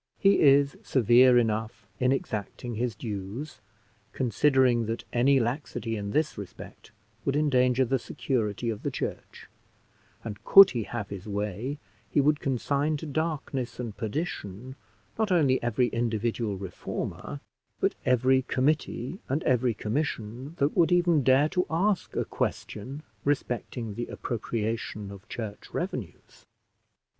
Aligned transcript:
He 0.17 0.39
is 0.41 0.75
severe 0.81 1.37
enough 1.37 1.85
in 1.99 2.11
exacting 2.11 2.73
his 2.73 2.95
dues, 2.95 3.61
considering 4.13 4.87
that 4.87 5.03
any 5.13 5.39
laxity 5.39 5.95
in 5.95 6.09
this 6.09 6.39
respect 6.39 6.89
would 7.23 7.35
endanger 7.35 7.85
the 7.85 7.99
security 7.99 8.71
of 8.71 8.81
the 8.81 8.89
church; 8.89 9.45
and, 10.23 10.43
could 10.43 10.71
he 10.71 10.81
have 10.85 11.09
his 11.09 11.27
way, 11.27 11.77
he 12.09 12.19
would 12.19 12.39
consign 12.39 12.97
to 12.97 13.05
darkness 13.05 13.79
and 13.79 13.95
perdition, 13.95 14.75
not 15.19 15.31
only 15.31 15.61
every 15.61 15.89
individual 15.89 16.57
reformer, 16.57 17.39
but 17.79 17.93
every 18.03 18.41
committee 18.41 19.19
and 19.29 19.43
every 19.43 19.75
commission 19.75 20.55
that 20.57 20.75
would 20.75 20.91
even 20.91 21.21
dare 21.21 21.47
to 21.49 21.67
ask 21.69 22.15
a 22.15 22.25
question 22.25 23.03
respecting 23.23 23.93
the 23.93 24.07
appropriation 24.07 25.11
of 25.11 25.29
church 25.29 25.69
revenues. 25.73 26.47